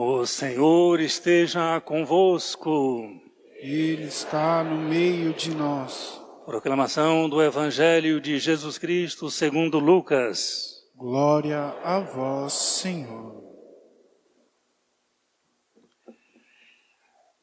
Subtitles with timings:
[0.00, 3.20] O Senhor esteja convosco.
[3.56, 6.22] Ele está no meio de nós.
[6.46, 10.84] Proclamação do Evangelho de Jesus Cristo segundo Lucas.
[10.94, 13.42] Glória a vós, Senhor.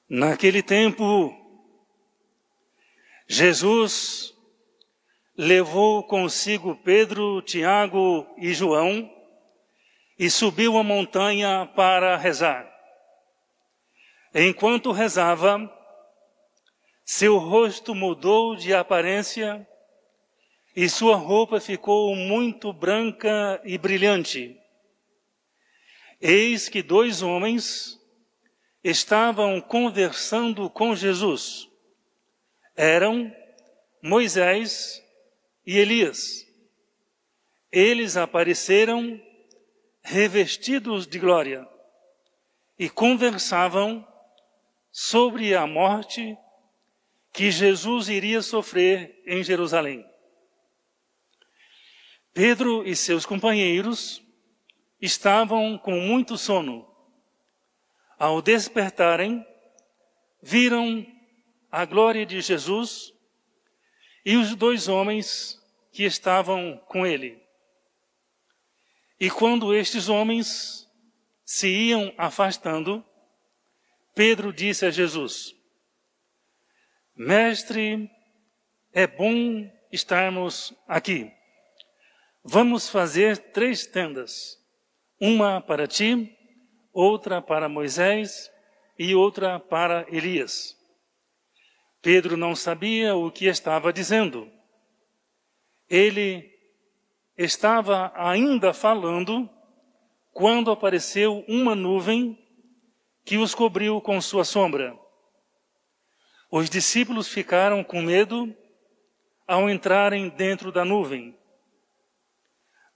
[0.10, 1.36] Naquele tempo,
[3.28, 4.34] Jesus
[5.38, 9.14] levou consigo Pedro, Tiago e João
[10.18, 12.72] e subiu a montanha para rezar.
[14.34, 15.72] Enquanto rezava,
[17.04, 19.68] seu rosto mudou de aparência
[20.76, 24.60] e sua roupa ficou muito branca e brilhante.
[26.20, 28.00] Eis que dois homens
[28.84, 31.70] estavam conversando com Jesus.
[32.76, 33.34] Eram
[34.02, 35.02] Moisés
[35.66, 36.46] e Elias.
[37.72, 39.22] Eles apareceram
[40.08, 41.68] revestidos de glória
[42.78, 44.08] e conversavam
[44.92, 46.38] sobre a morte
[47.34, 50.06] que Jesus iria sofrer em Jerusalém.
[52.32, 54.22] Pedro e seus companheiros
[55.02, 56.88] estavam com muito sono.
[58.20, 59.44] Ao despertarem,
[60.40, 61.04] viram
[61.72, 63.12] a glória de Jesus
[64.24, 65.60] e os dois homens
[65.92, 67.45] que estavam com ele.
[69.26, 70.88] E quando estes homens
[71.44, 73.04] se iam afastando,
[74.14, 75.56] Pedro disse a Jesus:
[77.16, 78.08] Mestre,
[78.94, 81.34] é bom estarmos aqui.
[82.44, 84.60] Vamos fazer três tendas:
[85.20, 86.32] uma para ti,
[86.94, 88.52] outra para Moisés
[88.96, 90.78] e outra para Elias.
[92.00, 94.48] Pedro não sabia o que estava dizendo.
[95.90, 96.55] Ele
[97.38, 99.50] estava ainda falando
[100.32, 102.38] quando apareceu uma nuvem
[103.24, 104.98] que os cobriu com sua sombra.
[106.52, 108.56] Os discípulos ficaram com medo
[109.48, 111.38] ao entrarem dentro da nuvem.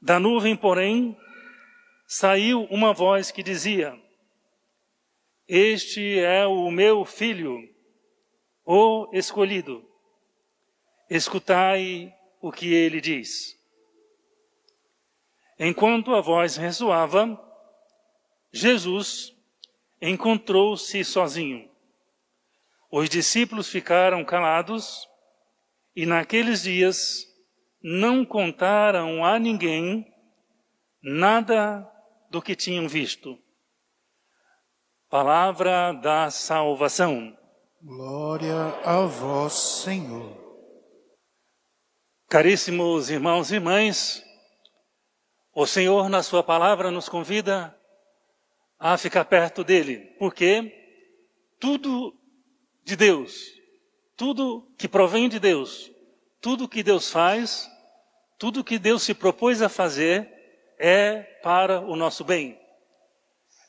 [0.02, 1.18] Da nuvem, porém,
[2.08, 4.00] saiu uma voz que dizia:
[5.48, 7.68] Este é o meu filho
[8.72, 9.84] o escolhido.
[11.10, 13.59] Escutai o que ele diz.
[15.60, 17.38] Enquanto a voz ressoava,
[18.52, 19.36] Jesus
[20.02, 21.70] encontrou-se sozinho.
[22.90, 25.08] Os discípulos ficaram calados
[25.94, 27.28] e naqueles dias
[27.84, 30.10] não contaram a ninguém
[31.04, 31.86] nada
[32.30, 33.38] do que tinham visto.
[35.10, 37.38] Palavra da salvação.
[37.82, 38.56] Glória
[38.86, 39.54] a vós,
[39.84, 40.38] Senhor.
[42.30, 44.24] Caríssimos irmãos e irmãs,
[45.62, 47.78] o Senhor, na Sua palavra, nos convida
[48.80, 50.74] a ficar perto dele, porque
[51.60, 52.16] tudo
[52.86, 53.60] de Deus,
[54.16, 55.92] tudo que provém de Deus,
[56.40, 57.70] tudo que Deus faz,
[58.38, 60.32] tudo que Deus se propôs a fazer
[60.80, 62.58] é para o nosso bem.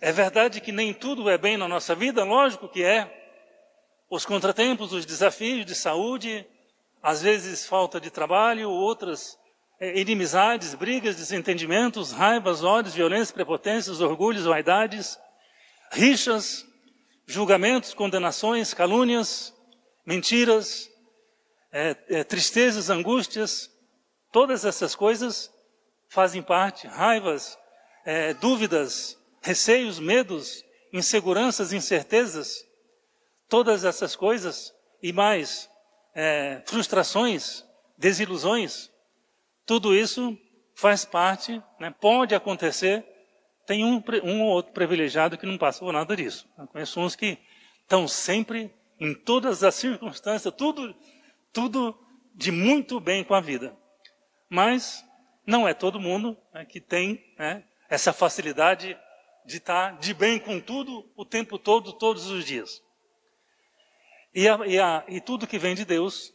[0.00, 3.34] É verdade que nem tudo é bem na nossa vida, lógico que é
[4.08, 6.46] os contratempos, os desafios de saúde,
[7.02, 9.39] às vezes falta de trabalho, outras
[9.80, 15.18] inimizades, brigas, desentendimentos, raivas, ódios, violências, prepotências, orgulhos, vaidades,
[15.90, 16.66] rixas,
[17.26, 19.54] julgamentos, condenações, calúnias,
[20.04, 20.88] mentiras,
[21.72, 23.70] é, é, tristezas, angústias,
[24.32, 25.50] todas essas coisas
[26.08, 27.56] fazem parte, raivas,
[28.04, 32.68] é, dúvidas, receios, medos, inseguranças, incertezas,
[33.50, 35.68] Todas essas coisas e mais
[36.14, 37.64] é, frustrações,
[37.98, 38.89] desilusões,
[39.70, 40.36] tudo isso
[40.74, 43.06] faz parte, né, pode acontecer.
[43.64, 46.50] Tem um, um ou outro privilegiado que não passa por nada disso.
[46.58, 47.38] Eu conheço uns que
[47.80, 50.92] estão sempre, em todas as circunstâncias, tudo,
[51.52, 51.96] tudo
[52.34, 53.72] de muito bem com a vida.
[54.48, 55.04] Mas
[55.46, 58.98] não é todo mundo né, que tem né, essa facilidade
[59.46, 62.82] de estar de bem com tudo o tempo todo, todos os dias.
[64.34, 66.34] E, a, e, a, e tudo que vem de Deus,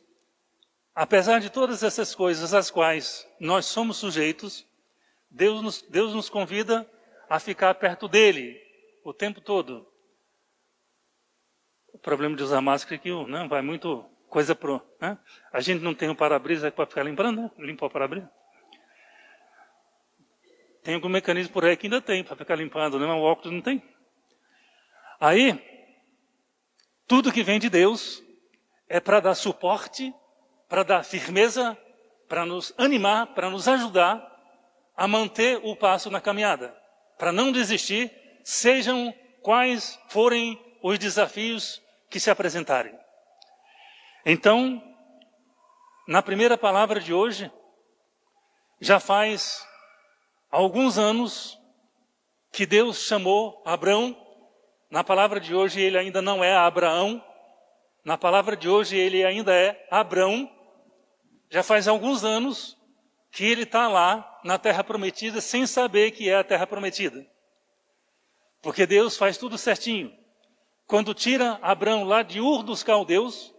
[0.95, 4.65] apesar de todas essas coisas às quais nós somos sujeitos,
[5.29, 6.89] Deus nos, Deus nos convida
[7.29, 8.57] a ficar perto dele
[9.03, 9.85] o tempo todo.
[11.91, 14.81] O problema de usar máscara é que né, vai muito coisa pro.
[14.99, 15.17] Né?
[15.51, 17.51] A gente não tem um para-brisa para ficar limpando, né?
[17.57, 18.29] Limpar o para-brisa.
[20.83, 23.07] Tem algum mecanismo por aí que ainda tem para ficar limpando, né?
[23.07, 23.83] mas o óculos não tem.
[25.19, 25.59] Aí,
[27.07, 28.23] tudo que vem de Deus
[28.87, 30.13] é para dar suporte,
[30.67, 31.77] para dar firmeza,
[32.27, 34.31] para nos animar, para nos ajudar
[34.95, 36.75] a manter o passo na caminhada,
[37.17, 38.11] para não desistir,
[38.43, 42.97] sejam quais forem os desafios que se apresentarem.
[44.25, 44.81] Então,
[46.07, 47.51] na primeira palavra de hoje,
[48.79, 49.65] já faz
[50.49, 51.59] alguns anos
[52.51, 54.15] que Deus chamou Abraão.
[54.89, 57.23] Na palavra de hoje, ele ainda não é Abraão.
[58.03, 60.49] Na palavra de hoje, ele ainda é Abraão.
[61.55, 62.77] Já faz alguns anos
[63.31, 67.25] que ele está lá na terra prometida sem saber que é a terra prometida.
[68.61, 70.13] Porque Deus faz tudo certinho.
[70.85, 73.55] Quando tira Abraão lá de Ur dos Caldeus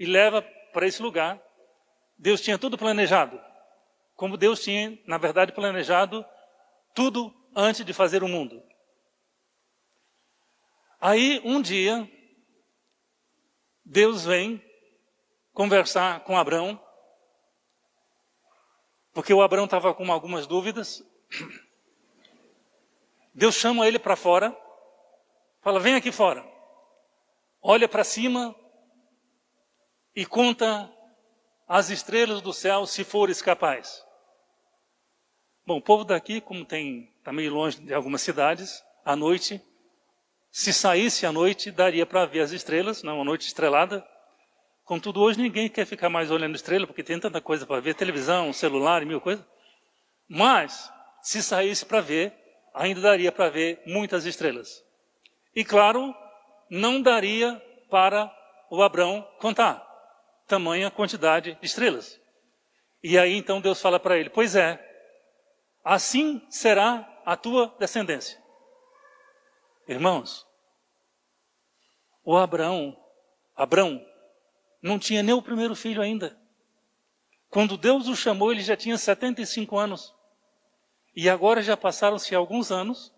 [0.00, 0.42] e leva
[0.72, 1.40] para esse lugar,
[2.18, 3.40] Deus tinha tudo planejado.
[4.16, 6.26] Como Deus tinha, na verdade, planejado
[6.92, 8.60] tudo antes de fazer o mundo.
[11.00, 12.10] Aí, um dia,
[13.84, 14.60] Deus vem
[15.52, 16.82] conversar com Abraão,
[19.18, 21.04] porque o Abraão estava com algumas dúvidas.
[23.34, 24.56] Deus chama ele para fora,
[25.60, 26.46] fala: vem aqui fora,
[27.60, 28.54] olha para cima
[30.14, 30.88] e conta
[31.66, 34.06] as estrelas do céu, se fores capaz.
[35.66, 39.60] Bom, o povo daqui, como tem está meio longe de algumas cidades, à noite,
[40.48, 44.06] se saísse à noite, daria para ver as estrelas, não, uma noite estrelada.
[44.88, 48.54] Contudo, hoje ninguém quer ficar mais olhando estrela, porque tem tanta coisa para ver, televisão,
[48.54, 49.44] celular e mil coisas.
[50.26, 50.90] Mas,
[51.20, 52.32] se saísse para ver,
[52.72, 54.82] ainda daria para ver muitas estrelas.
[55.54, 56.14] E claro,
[56.70, 58.34] não daria para
[58.70, 59.86] o Abrão contar
[60.46, 62.18] tamanha quantidade de estrelas.
[63.02, 64.82] E aí então Deus fala para ele: Pois é,
[65.84, 68.42] assim será a tua descendência.
[69.86, 70.46] Irmãos,
[72.24, 72.96] o Abraão,
[73.54, 74.07] Abraão,
[74.80, 76.38] não tinha nem o primeiro filho ainda.
[77.50, 80.14] Quando Deus o chamou, ele já tinha 75 anos.
[81.14, 83.12] E agora já passaram-se alguns anos.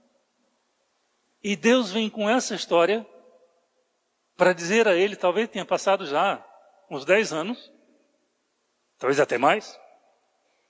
[1.42, 3.06] E Deus vem com essa história
[4.36, 6.42] para dizer a ele, talvez tenha passado já
[6.90, 7.70] uns 10 anos,
[8.98, 9.78] talvez até mais.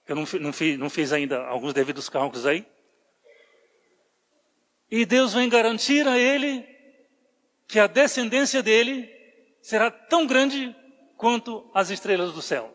[0.09, 2.67] Eu não, não, fiz, não fiz ainda alguns devidos cálculos aí.
[4.91, 6.67] E Deus vem garantir a ele
[7.69, 9.20] que a descendência dele
[9.61, 10.75] será tão grande
[11.17, 12.75] quanto as estrelas do céu.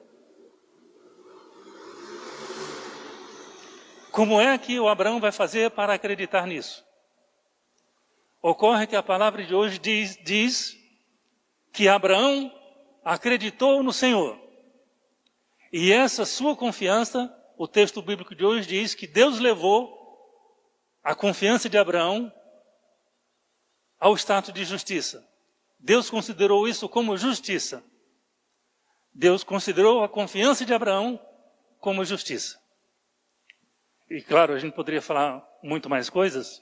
[4.11, 6.85] Como é que o Abraão vai fazer para acreditar nisso?
[8.41, 10.77] Ocorre que a palavra de hoje diz, diz
[11.73, 12.53] que Abraão
[13.03, 14.39] acreditou no Senhor.
[15.73, 19.93] E essa sua confiança, o texto bíblico de hoje diz que Deus levou
[21.03, 22.31] a confiança de Abraão
[23.99, 25.27] ao status de justiça.
[25.85, 27.83] Deus considerou isso como justiça.
[29.13, 31.19] Deus considerou a confiança de Abraão
[31.79, 32.59] como justiça.
[34.09, 36.61] E claro, a gente poderia falar muito mais coisas,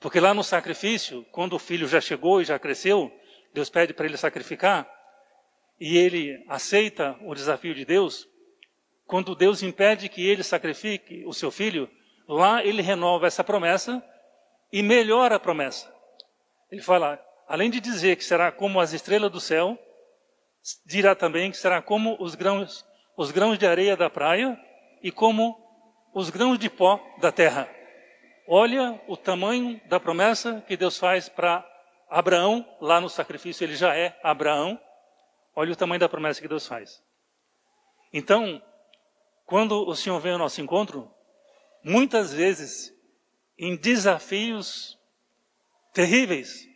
[0.00, 3.12] porque lá no sacrifício, quando o filho já chegou e já cresceu,
[3.52, 4.90] Deus pede para ele sacrificar,
[5.78, 8.26] e ele aceita o desafio de Deus,
[9.06, 11.88] quando Deus impede que ele sacrifique o seu filho,
[12.28, 14.04] Lá ele renova essa promessa
[14.70, 15.90] e melhora a promessa.
[16.70, 17.18] Ele fala,
[17.48, 19.78] além de dizer que será como as estrelas do céu,
[20.84, 22.84] dirá também que será como os grãos,
[23.16, 24.60] os grãos de areia da praia
[25.02, 25.56] e como
[26.14, 27.68] os grãos de pó da terra.
[28.46, 31.66] Olha o tamanho da promessa que Deus faz para
[32.10, 34.78] Abraão, lá no sacrifício ele já é Abraão.
[35.54, 37.02] Olha o tamanho da promessa que Deus faz.
[38.12, 38.62] Então,
[39.44, 41.10] quando o Senhor vem ao nosso encontro,
[41.82, 42.92] muitas vezes
[43.58, 44.98] em desafios
[45.92, 46.67] terríveis,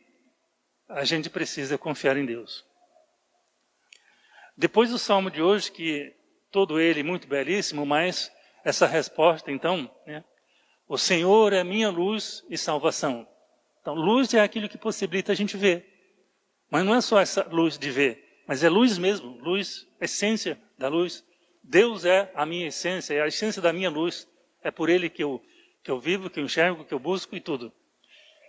[0.92, 2.64] a gente precisa confiar em Deus.
[4.56, 6.14] Depois do salmo de hoje, que
[6.50, 8.30] todo ele muito belíssimo, mas
[8.62, 10.22] essa resposta, então, né?
[10.86, 13.26] O Senhor é minha luz e salvação.
[13.80, 15.88] Então, luz é aquilo que possibilita a gente ver.
[16.70, 20.88] Mas não é só essa luz de ver, mas é luz mesmo, luz, essência da
[20.88, 21.24] luz.
[21.62, 24.28] Deus é a minha essência, é a essência da minha luz.
[24.62, 25.42] É por ele que eu,
[25.82, 27.72] que eu vivo, que eu enxergo, que eu busco e tudo.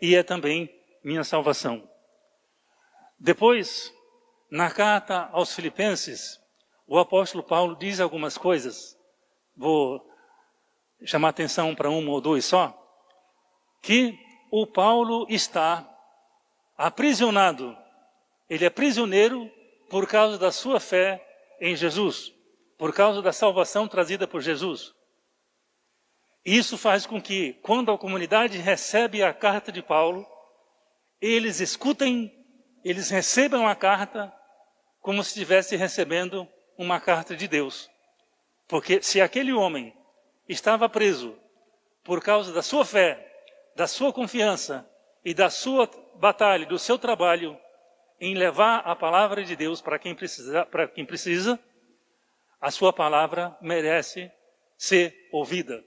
[0.02, 0.70] E é também
[1.04, 1.93] minha salvação.
[3.24, 3.89] Depois,
[4.51, 6.38] na carta aos Filipenses,
[6.86, 8.98] o apóstolo Paulo diz algumas coisas.
[9.56, 10.06] Vou
[11.06, 12.77] chamar atenção para uma ou duas só.
[13.82, 14.20] Que
[14.51, 15.89] o Paulo está
[16.77, 17.74] aprisionado.
[18.50, 19.50] Ele é prisioneiro
[19.89, 21.25] por causa da sua fé
[21.62, 22.34] em Jesus,
[22.77, 24.94] por causa da salvação trazida por Jesus.
[26.44, 30.27] Isso faz com que, quando a comunidade recebe a carta de Paulo,
[31.22, 32.43] eles escutem,
[32.84, 34.34] eles recebam a carta
[35.00, 36.48] como se estivesse recebendo
[36.78, 37.90] uma carta de Deus.
[38.68, 39.94] Porque se aquele homem
[40.48, 41.38] estava preso
[42.04, 43.30] por causa da sua fé,
[43.75, 44.90] da sua confiança
[45.24, 47.58] e da sua batalha, do seu trabalho
[48.20, 51.60] em levar a palavra de Deus para quem precisa, para quem precisa,
[52.60, 54.32] a sua palavra merece
[54.78, 55.84] ser ouvida.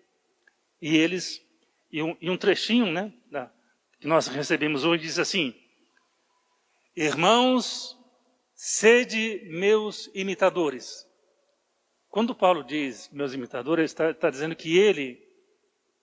[0.81, 1.43] E eles,
[1.91, 3.51] e um, e um trechinho, né, da,
[3.99, 5.55] que nós recebemos hoje diz assim:
[6.99, 7.95] Irmãos,
[8.55, 11.07] sede meus imitadores.
[12.09, 15.23] Quando Paulo diz meus imitadores, está, está dizendo que ele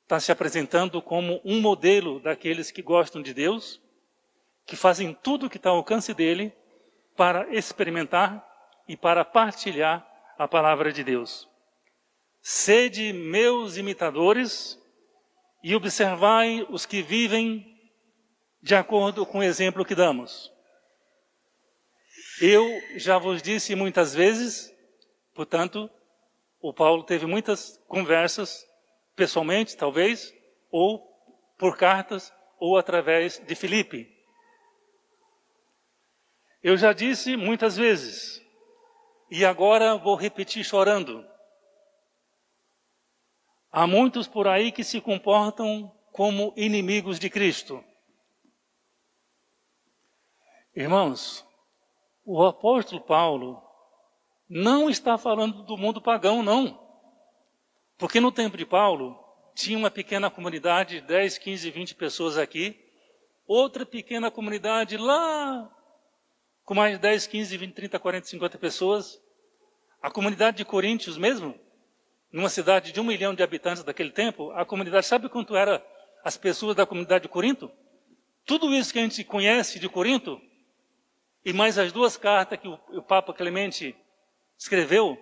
[0.03, 3.81] está se apresentando como um modelo daqueles que gostam de Deus,
[4.67, 6.53] que fazem tudo o que está ao alcance dele
[7.17, 8.47] para experimentar
[8.87, 10.07] e para partilhar
[10.37, 11.49] a palavra de Deus.
[12.39, 14.79] Sede meus imitadores
[15.63, 17.65] e observai os que vivem
[18.61, 20.52] de acordo com o exemplo que damos.
[22.45, 24.69] Eu já vos disse muitas vezes,
[25.33, 25.89] portanto,
[26.59, 28.69] o Paulo teve muitas conversas
[29.15, 30.35] pessoalmente, talvez,
[30.69, 30.99] ou
[31.57, 34.13] por cartas, ou através de Filipe.
[36.61, 38.45] Eu já disse muitas vezes,
[39.31, 41.25] e agora vou repetir chorando.
[43.71, 47.81] Há muitos por aí que se comportam como inimigos de Cristo.
[50.75, 51.47] Irmãos,
[52.25, 53.61] o apóstolo Paulo
[54.49, 56.79] não está falando do mundo pagão, não.
[57.97, 59.17] Porque no tempo de Paulo,
[59.55, 62.79] tinha uma pequena comunidade, 10, 15, 20 pessoas aqui,
[63.47, 65.69] outra pequena comunidade lá,
[66.65, 69.21] com mais 10, 15, 20, 30, 40, 50 pessoas.
[70.01, 71.55] A comunidade de Coríntios mesmo,
[72.31, 75.85] numa cidade de um milhão de habitantes daquele tempo, a comunidade, sabe quanto era
[76.23, 77.71] as pessoas da comunidade de Corinto?
[78.45, 80.41] Tudo isso que a gente conhece de Corinto,
[81.45, 83.95] e mais as duas cartas que o, o Papa Clemente
[84.57, 85.17] escreveu,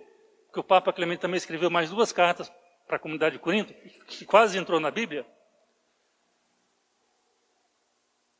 [0.52, 2.52] que o Papa Clemente também escreveu mais duas cartas
[2.86, 3.72] para a comunidade de Corinto,
[4.06, 5.26] que quase entrou na Bíblia,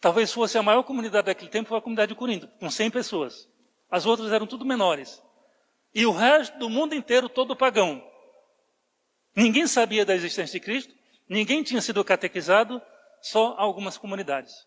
[0.00, 3.48] talvez fosse a maior comunidade daquele tempo, foi a comunidade de Corinto, com 100 pessoas.
[3.90, 5.22] As outras eram tudo menores.
[5.94, 8.02] E o resto do mundo inteiro todo pagão.
[9.34, 10.94] Ninguém sabia da existência de Cristo,
[11.28, 12.80] ninguém tinha sido catequizado,
[13.20, 14.66] só algumas comunidades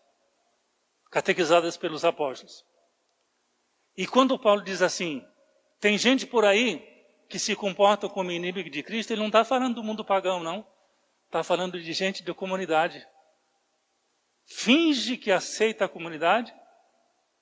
[1.10, 2.64] catequizadas pelos apóstolos.
[3.96, 5.26] E quando Paulo diz assim,
[5.80, 6.86] tem gente por aí
[7.28, 10.66] que se comportam como inimigo de Cristo, ele não está falando do mundo pagão, não.
[11.26, 13.06] Está falando de gente da comunidade.
[14.44, 16.54] Finge que aceita a comunidade,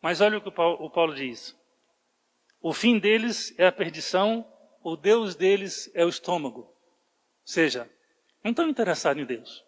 [0.01, 1.55] mas olha o que o Paulo diz.
[2.61, 4.51] O fim deles é a perdição,
[4.83, 6.61] o Deus deles é o estômago.
[6.61, 6.73] Ou
[7.45, 7.91] seja,
[8.43, 9.63] não estão interessados em Deus.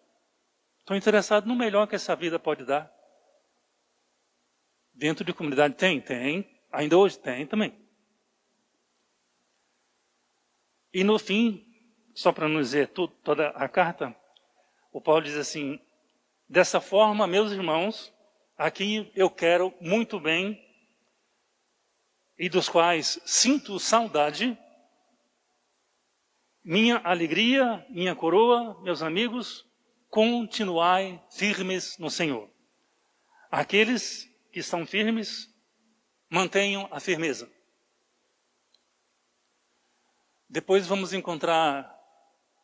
[0.79, 2.91] Estão interessados no melhor que essa vida pode dar.
[4.93, 6.01] Dentro de comunidade tem?
[6.01, 6.56] Tem.
[6.71, 7.73] Ainda hoje tem também.
[10.93, 11.65] E no fim,
[12.13, 14.15] só para não dizer tudo, toda a carta,
[14.91, 15.79] o Paulo diz assim:
[16.49, 18.13] dessa forma, meus irmãos,
[18.57, 20.63] aqui eu quero muito bem
[22.37, 24.57] e dos quais sinto saudade,
[26.63, 29.65] minha alegria, minha coroa, meus amigos,
[30.09, 32.49] continuai firmes no Senhor.
[33.49, 35.53] Aqueles que estão firmes,
[36.29, 37.49] mantenham a firmeza.
[40.49, 41.93] Depois vamos encontrar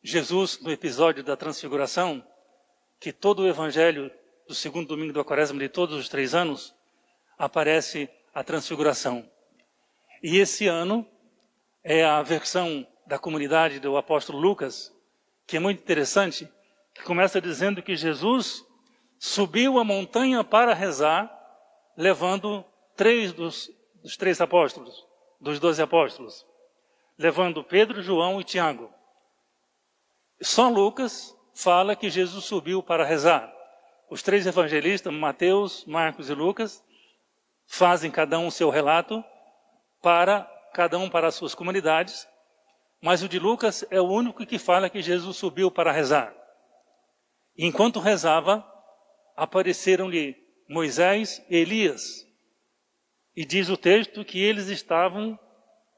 [0.01, 2.25] Jesus no episódio da Transfiguração,
[2.99, 4.11] que todo o evangelho
[4.47, 6.75] do segundo domingo da quaresma de todos os três anos
[7.37, 9.29] aparece a Transfiguração.
[10.21, 11.07] E esse ano
[11.83, 14.93] é a versão da comunidade do apóstolo Lucas,
[15.45, 16.49] que é muito interessante,
[16.93, 18.65] que começa dizendo que Jesus
[19.19, 21.31] subiu a montanha para rezar,
[21.97, 22.65] levando
[22.95, 23.69] três dos,
[24.01, 25.05] dos três apóstolos,
[25.39, 26.45] dos doze apóstolos
[27.17, 28.91] levando Pedro, João e Tiago.
[30.41, 33.51] Só Lucas fala que Jesus subiu para rezar.
[34.09, 36.83] Os três evangelistas, Mateus, Marcos e Lucas,
[37.65, 39.23] fazem cada um seu relato
[40.01, 42.27] para cada um para as suas comunidades,
[42.99, 46.35] mas o de Lucas é o único que fala que Jesus subiu para rezar.
[47.55, 48.67] Enquanto rezava,
[49.35, 50.35] apareceram-lhe
[50.67, 52.27] Moisés e Elias.
[53.35, 55.39] E diz o texto que eles estavam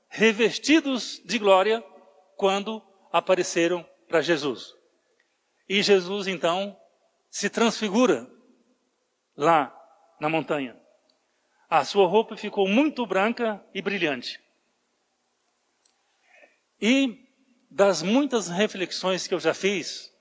[0.07, 1.83] revestidos de glória
[2.37, 4.73] quando apareceram para Jesus.
[5.67, 6.77] E Jesus então
[7.29, 8.29] se transfigura
[9.35, 9.75] lá
[10.19, 10.79] na montanha.
[11.69, 14.39] A sua roupa ficou muito branca e brilhante.
[16.79, 17.25] E
[17.69, 20.13] das muitas reflexões que eu já fiz,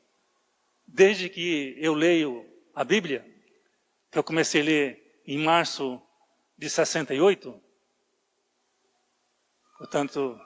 [0.87, 2.45] desde que eu leio
[2.75, 3.25] a Bíblia,
[4.11, 6.03] que eu comecei a ler em março
[6.57, 7.65] de 68,
[9.85, 10.41] Portanto,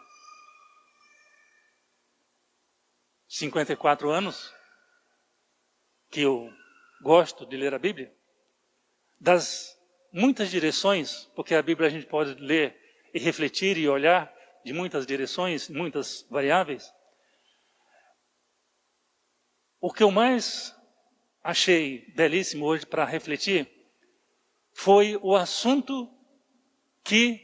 [3.29, 4.53] 54 anos
[6.11, 6.53] que eu
[7.01, 8.13] gosto de ler a Bíblia.
[9.21, 9.79] das
[10.13, 12.77] muitas direções, porque a Bíblia a gente pode ler
[13.15, 14.33] e refletir e olhar
[14.65, 16.93] de muitas direções, muitas variáveis.
[19.81, 20.75] O que eu mais
[21.45, 23.78] achei belíssimo hoje para refletir
[24.79, 26.09] foi o assunto
[27.03, 27.41] que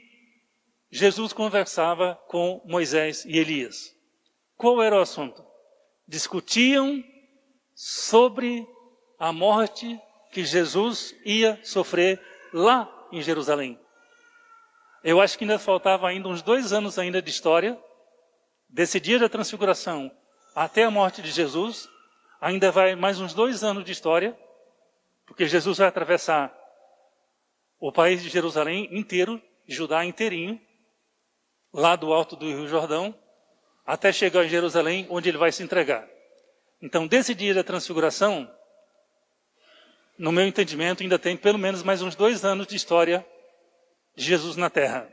[0.89, 3.93] Jesus conversava com Moisés e Elias.
[4.57, 5.45] Qual era o assunto?
[6.07, 7.03] Discutiam
[7.75, 8.65] sobre
[9.19, 10.01] a morte
[10.31, 12.23] que Jesus ia sofrer
[12.53, 13.81] lá em Jerusalém.
[15.03, 17.77] Eu acho que ainda faltava ainda uns dois anos ainda de história,
[18.69, 20.09] desse dia da transfiguração
[20.55, 21.89] até a morte de Jesus,
[22.41, 24.39] ainda vai mais uns dois anos de história,
[25.27, 26.63] porque Jesus vai atravessar
[27.87, 30.59] o país de Jerusalém inteiro, Judá inteirinho,
[31.71, 33.15] lá do alto do Rio Jordão,
[33.85, 36.09] até chegar em Jerusalém, onde ele vai se entregar.
[36.81, 38.51] Então, desse dia da transfiguração,
[40.17, 43.23] no meu entendimento, ainda tem pelo menos mais uns dois anos de história
[44.17, 45.07] de Jesus na Terra.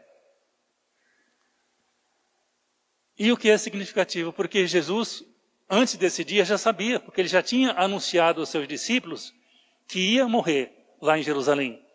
[3.19, 4.31] E o que é significativo?
[4.31, 5.25] Porque Jesus,
[5.69, 9.33] antes desse dia, já sabia, porque ele já tinha anunciado aos seus discípulos
[9.89, 11.90] que ia morrer lá em Jerusalém.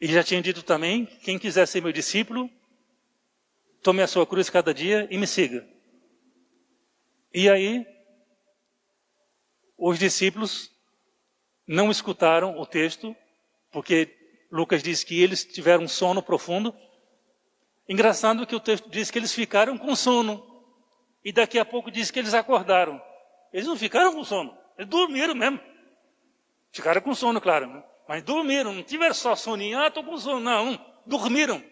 [0.00, 2.50] E já tinha dito também: quem quiser ser meu discípulo,
[3.82, 5.66] tome a sua cruz cada dia e me siga.
[7.32, 7.86] E aí,
[9.76, 10.70] os discípulos
[11.66, 13.14] não escutaram o texto,
[13.70, 14.16] porque
[14.50, 16.74] Lucas diz que eles tiveram sono profundo.
[17.88, 20.46] Engraçado que o texto diz que eles ficaram com sono.
[21.24, 23.00] E daqui a pouco diz que eles acordaram.
[23.52, 25.60] Eles não ficaram com sono, eles dormiram mesmo.
[26.72, 27.66] Ficaram com sono, claro.
[27.66, 27.84] Né?
[28.10, 30.40] Mas dormiram, não tiveram só soninho, ah, estou com sono.
[30.40, 30.76] Não,
[31.06, 31.62] dormiram.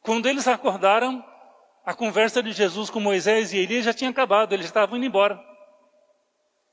[0.00, 1.20] Quando eles acordaram,
[1.84, 5.44] a conversa de Jesus com Moisés e Elias já tinha acabado, eles estavam indo embora.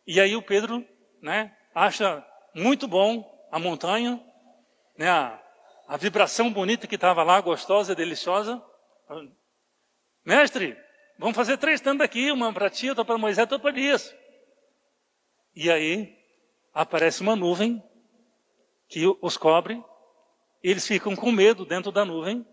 [0.06, 0.88] E aí o Pedro,
[1.20, 2.24] né, acha
[2.54, 4.24] muito bom a montanha,
[4.96, 5.42] né, a,
[5.88, 8.64] a vibração bonita que estava lá, gostosa, deliciosa.
[10.24, 10.78] Mestre,
[11.18, 14.16] vamos fazer três tandas aqui, uma para ti, outra para Moisés, outra para Elias.
[15.56, 16.16] E aí
[16.72, 17.84] aparece uma nuvem
[18.90, 19.82] que os cobre,
[20.62, 22.46] eles ficam com medo dentro da nuvem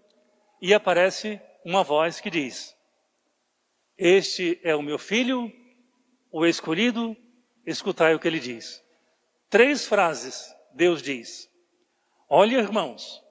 [0.60, 2.76] e aparece uma voz que diz:
[3.98, 5.50] Este é o meu filho,
[6.30, 7.16] o escolhido,
[7.66, 8.84] escutai o que ele diz.
[9.48, 11.50] Três frases Deus diz.
[12.28, 13.22] Olha, irmãos,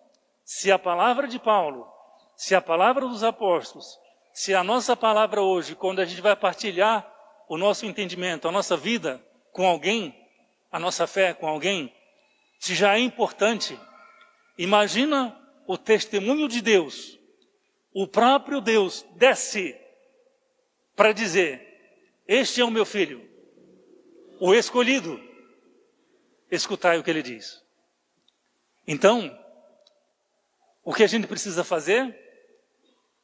[0.43, 1.87] se a palavra de Paulo,
[2.35, 3.99] se a palavra dos apóstolos,
[4.33, 7.09] se a nossa palavra hoje, quando a gente vai partilhar
[7.47, 10.13] o nosso entendimento, a nossa vida com alguém,
[10.71, 11.94] a nossa fé com alguém,
[12.59, 13.79] se já é importante,
[14.57, 17.19] imagina o testemunho de Deus.
[17.93, 19.75] O próprio Deus desce
[20.95, 23.27] para dizer: Este é o meu filho,
[24.39, 25.23] o escolhido.
[26.51, 27.63] Escutai o que ele diz.
[28.87, 29.35] Então,
[30.83, 32.15] o que a gente precisa fazer?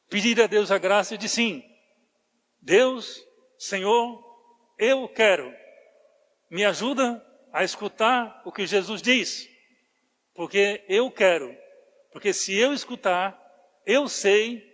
[0.08, 1.62] Pedir a Deus a graça de sim.
[2.60, 3.24] Deus,
[3.56, 4.22] Senhor,
[4.76, 5.54] eu quero.
[6.50, 9.48] Me ajuda a escutar o que Jesus diz,
[10.34, 11.54] porque eu quero,
[12.10, 13.38] porque se eu escutar,
[13.84, 14.70] eu sei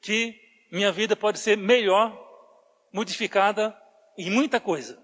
[0.00, 2.24] que minha vida pode ser melhor,
[2.92, 3.76] modificada
[4.16, 4.98] em muita coisa.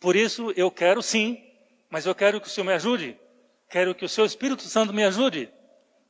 [0.00, 1.42] Por isso eu quero sim,
[1.88, 3.18] mas eu quero que o Senhor me ajude,
[3.70, 5.48] quero que o seu Espírito Santo me ajude,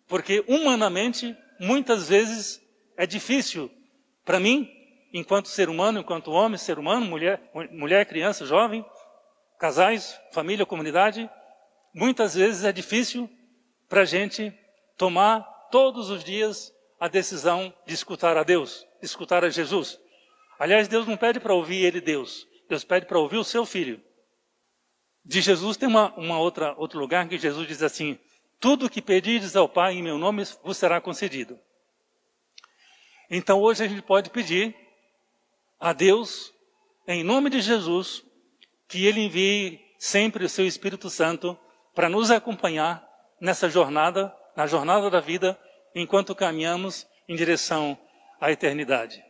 [0.09, 2.63] porque humanamente muitas vezes
[2.97, 3.71] é difícil
[4.25, 4.71] para mim,
[5.13, 8.85] enquanto ser humano, enquanto homem, ser humano, mulher, mulher, criança, jovem,
[9.59, 11.31] casais, família, comunidade,
[11.95, 13.31] muitas vezes é difícil
[13.89, 14.53] para a gente
[14.97, 15.41] tomar
[15.71, 19.99] todos os dias a decisão de escutar a Deus, de escutar a Jesus.
[20.59, 22.47] Aliás, Deus não pede para ouvir Ele, Deus.
[22.69, 24.03] Deus pede para ouvir o seu Filho.
[25.25, 28.19] De Jesus tem uma, uma outra, outro lugar que Jesus diz assim,
[28.59, 31.59] tudo que pedires ao Pai em meu nome vos será concedido.
[33.31, 34.75] Então hoje a gente pode pedir
[35.79, 36.53] a Deus,
[37.07, 38.25] em nome de Jesus,
[38.89, 41.59] que Ele envie sempre o seu Espírito Santo
[41.95, 43.07] para nos acompanhar
[43.41, 45.59] nessa jornada, na jornada da vida,
[45.95, 47.99] enquanto caminhamos em direção
[48.41, 49.26] à eternidade.